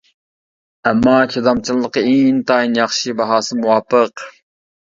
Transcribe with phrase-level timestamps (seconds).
[0.91, 4.29] ئەمما چىدامچانلىقى ئىنتايىن ياخشى باھاسى مۇۋاپىق.